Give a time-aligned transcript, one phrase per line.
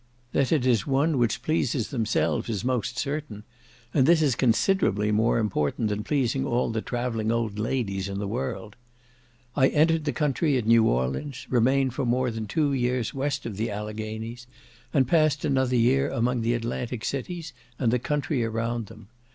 [0.31, 3.43] That it is one which pleases themselves is most certain,
[3.93, 8.27] and this is considerably more important than pleasing all the travelling old ladies in the
[8.27, 8.75] world.
[9.55, 13.57] I entered the country at New Orleans, remained for more than two years west of
[13.57, 14.47] the Alleghanies,
[14.91, 19.07] and passed another year among the Atlantic cities, and the country around them.